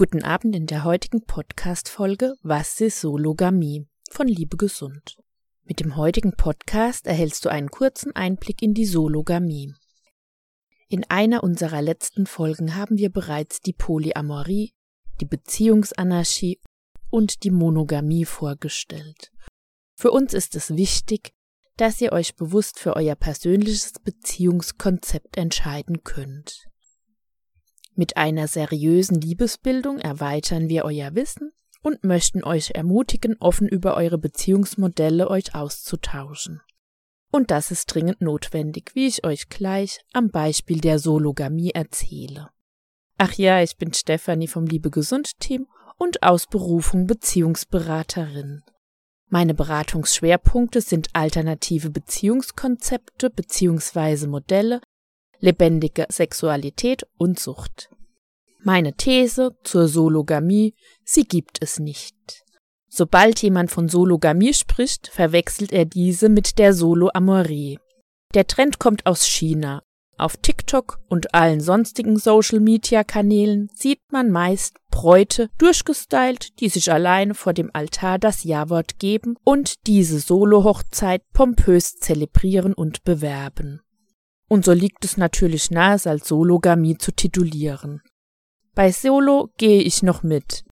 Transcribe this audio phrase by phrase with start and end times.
[0.00, 5.16] Guten Abend in der heutigen Podcast-Folge Was ist Sologamie von Liebe Gesund.
[5.64, 9.74] Mit dem heutigen Podcast erhältst du einen kurzen Einblick in die Sologamie.
[10.88, 14.72] In einer unserer letzten Folgen haben wir bereits die Polyamorie,
[15.20, 16.60] die Beziehungsanarchie
[17.10, 19.32] und die Monogamie vorgestellt.
[19.96, 21.32] Für uns ist es wichtig,
[21.76, 26.68] dass ihr euch bewusst für euer persönliches Beziehungskonzept entscheiden könnt.
[27.98, 31.50] Mit einer seriösen Liebesbildung erweitern wir euer Wissen
[31.82, 36.60] und möchten euch ermutigen, offen über eure Beziehungsmodelle euch auszutauschen.
[37.32, 42.50] Und das ist dringend notwendig, wie ich euch gleich am Beispiel der Sologamie erzähle.
[43.16, 48.62] Ach ja, ich bin Stefanie vom Liebe Gesund Team und aus Berufung Beziehungsberaterin.
[49.26, 54.28] Meine Beratungsschwerpunkte sind alternative Beziehungskonzepte bzw.
[54.28, 54.82] Modelle
[55.40, 57.90] lebendige Sexualität und Sucht.
[58.62, 60.74] Meine These zur Sologamie,
[61.04, 62.16] sie gibt es nicht.
[62.88, 67.78] Sobald jemand von Sologamie spricht, verwechselt er diese mit der Soloamorie.
[68.34, 69.82] Der Trend kommt aus China.
[70.16, 77.52] Auf TikTok und allen sonstigen Social-Media-Kanälen sieht man meist Bräute durchgestylt, die sich alleine vor
[77.52, 83.80] dem Altar das Ja-Wort geben und diese Solo-Hochzeit pompös zelebrieren und bewerben.
[84.48, 88.02] Und so liegt es natürlich nahe, es als Sologamie zu titulieren.
[88.74, 90.64] Bei Solo gehe ich noch mit.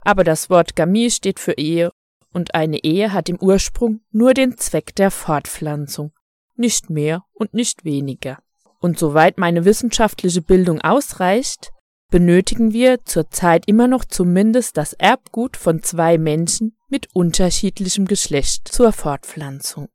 [0.00, 1.90] Aber das Wort Gamie steht für Ehe
[2.32, 6.12] und eine Ehe hat im Ursprung nur den Zweck der Fortpflanzung,
[6.56, 8.38] nicht mehr und nicht weniger.
[8.80, 11.72] Und soweit meine wissenschaftliche Bildung ausreicht,
[12.10, 18.92] benötigen wir zurzeit immer noch zumindest das Erbgut von zwei Menschen mit unterschiedlichem Geschlecht zur
[18.92, 19.88] Fortpflanzung.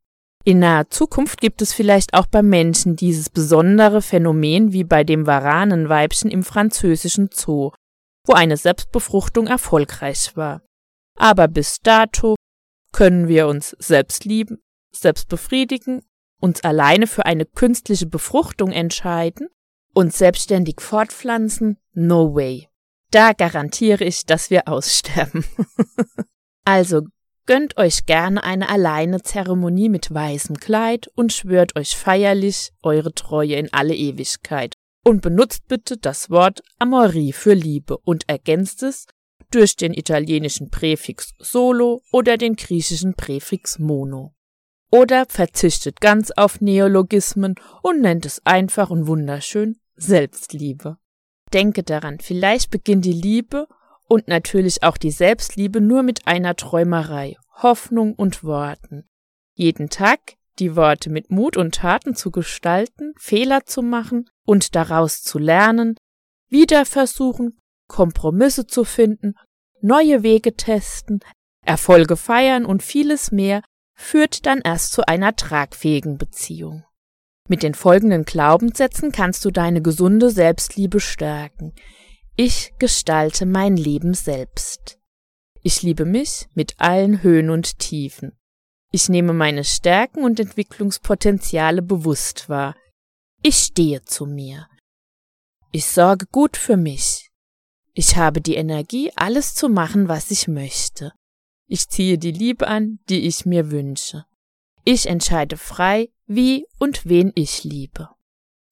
[0.46, 5.26] In naher Zukunft gibt es vielleicht auch beim Menschen dieses besondere Phänomen wie bei dem
[5.26, 7.72] Varanenweibchen im französischen Zoo,
[8.26, 10.62] wo eine Selbstbefruchtung erfolgreich war.
[11.18, 12.36] Aber bis dato
[12.92, 16.02] können wir uns selbst lieben, selbst befriedigen,
[16.42, 19.48] uns alleine für eine künstliche Befruchtung entscheiden
[19.94, 21.78] und selbstständig fortpflanzen?
[21.94, 22.68] No way.
[23.12, 25.46] Da garantiere ich, dass wir aussterben.
[26.66, 27.04] also
[27.46, 33.56] Gönnt euch gerne eine alleine Zeremonie mit weißem Kleid und schwört euch feierlich eure Treue
[33.56, 34.76] in alle Ewigkeit.
[35.04, 39.08] Und benutzt bitte das Wort Amorie für Liebe und ergänzt es
[39.52, 44.34] durch den italienischen Präfix solo oder den griechischen Präfix mono.
[44.90, 50.98] Oder verzichtet ganz auf Neologismen und nennt es einfach und wunderschön Selbstliebe.
[51.52, 53.68] Denke daran, vielleicht beginnt die Liebe
[54.14, 59.10] und natürlich auch die Selbstliebe nur mit einer Träumerei, Hoffnung und Worten.
[59.56, 65.24] Jeden Tag die Worte mit Mut und Taten zu gestalten, Fehler zu machen und daraus
[65.24, 65.96] zu lernen,
[66.48, 69.34] wieder versuchen, Kompromisse zu finden,
[69.82, 71.22] neue Wege testen,
[71.66, 73.64] Erfolge feiern und vieles mehr
[73.96, 76.84] führt dann erst zu einer tragfähigen Beziehung.
[77.50, 81.74] Mit den folgenden Glaubenssätzen kannst du deine gesunde Selbstliebe stärken.
[82.36, 84.98] Ich gestalte mein Leben selbst.
[85.62, 88.32] Ich liebe mich mit allen Höhen und Tiefen.
[88.92, 92.76] Ich nehme meine Stärken und Entwicklungspotenziale bewusst wahr.
[93.44, 94.68] Ich stehe zu mir.
[95.72, 97.30] Ich sorge gut für mich.
[97.94, 101.14] Ich habe die Energie, alles zu machen, was ich möchte.
[101.68, 104.26] Ich ziehe die Liebe an, die ich mir wünsche.
[104.84, 108.10] Ich entscheide frei, wie und wen ich liebe.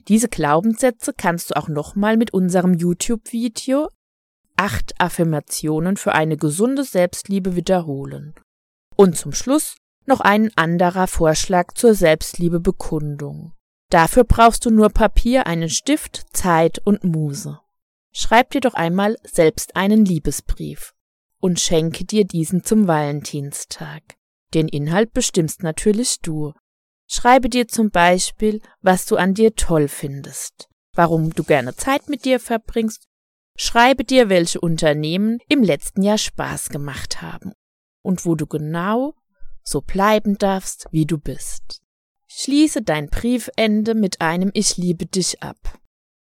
[0.07, 3.89] Diese Glaubenssätze kannst du auch nochmal mit unserem YouTube-Video
[4.55, 8.35] acht Affirmationen für eine gesunde Selbstliebe wiederholen.
[8.95, 9.75] Und zum Schluss
[10.05, 13.53] noch ein anderer Vorschlag zur Selbstliebebekundung.
[13.89, 17.59] Dafür brauchst du nur Papier, einen Stift, Zeit und Muse.
[18.13, 20.93] Schreib dir doch einmal selbst einen Liebesbrief
[21.39, 24.03] und schenke dir diesen zum Valentinstag.
[24.53, 26.53] Den Inhalt bestimmst natürlich du.
[27.13, 32.23] Schreibe dir zum Beispiel, was du an dir toll findest, warum du gerne Zeit mit
[32.23, 33.09] dir verbringst.
[33.57, 37.51] Schreibe dir, welche Unternehmen im letzten Jahr Spaß gemacht haben
[38.01, 39.13] und wo du genau
[39.61, 41.81] so bleiben darfst, wie du bist.
[42.29, 45.79] Schließe dein Briefende mit einem Ich liebe dich ab.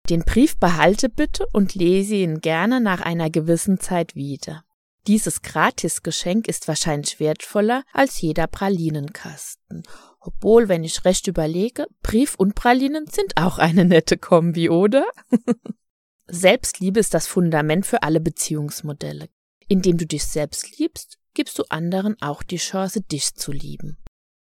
[0.09, 4.63] Den Brief behalte bitte und lese ihn gerne nach einer gewissen Zeit wieder.
[5.05, 9.83] Dieses Gratisgeschenk ist wahrscheinlich wertvoller als jeder Pralinenkasten
[10.21, 15.05] obwohl, wenn ich recht überlege, Brief und Pralinen sind auch eine nette Kombi, oder?
[16.27, 19.29] Selbstliebe ist das Fundament für alle Beziehungsmodelle.
[19.67, 23.97] Indem du dich selbst liebst, gibst du anderen auch die Chance, dich zu lieben.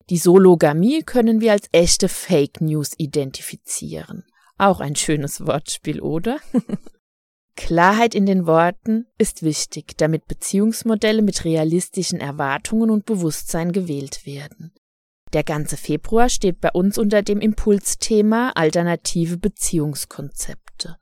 [0.09, 4.23] Die Sologamie können wir als echte Fake News identifizieren.
[4.57, 6.39] Auch ein schönes Wortspiel, oder?
[7.55, 14.73] Klarheit in den Worten ist wichtig, damit Beziehungsmodelle mit realistischen Erwartungen und Bewusstsein gewählt werden.
[15.35, 20.95] Der ganze Februar steht bei uns unter dem Impulsthema alternative Beziehungskonzepte.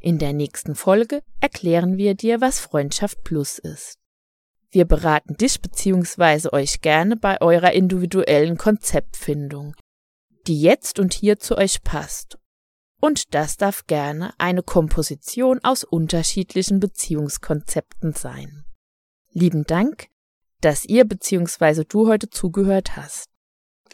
[0.00, 4.00] In der nächsten Folge erklären wir dir, was Freundschaft Plus ist.
[4.72, 6.48] Wir beraten dich bzw.
[6.50, 9.76] euch gerne bei eurer individuellen Konzeptfindung,
[10.48, 12.36] die jetzt und hier zu euch passt
[13.00, 18.64] und das darf gerne eine Komposition aus unterschiedlichen Beziehungskonzepten sein.
[19.30, 20.08] Lieben Dank,
[20.62, 21.84] dass ihr bzw.
[21.88, 23.37] du heute zugehört hast.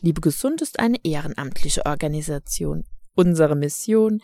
[0.00, 2.84] Liebe Gesund ist eine ehrenamtliche Organisation.
[3.14, 4.20] Unsere Mission,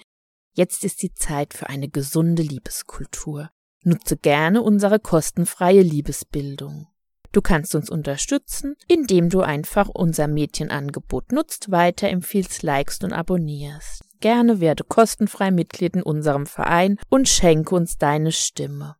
[0.52, 3.50] jetzt ist die Zeit für eine gesunde Liebeskultur.
[3.82, 6.88] Nutze gerne unsere kostenfreie Liebesbildung.
[7.32, 14.02] Du kannst uns unterstützen, indem du einfach unser Mädchenangebot nutzt, weiterempfiehlst, likest und abonnierst.
[14.20, 18.96] Gerne werde kostenfrei Mitglied in unserem Verein und schenke uns deine Stimme.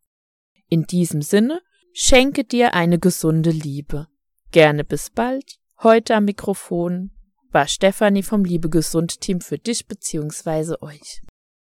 [0.69, 1.61] In diesem Sinne,
[1.93, 4.07] schenke dir eine gesunde Liebe.
[4.53, 5.60] Gerne bis bald.
[5.83, 7.11] Heute am Mikrofon
[7.53, 10.75] war Stefanie vom Liebe Gesund Team für dich bzw.
[10.83, 11.23] euch.